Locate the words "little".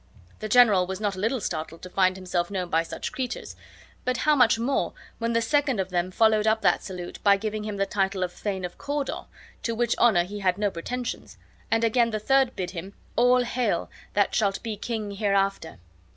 1.19-1.39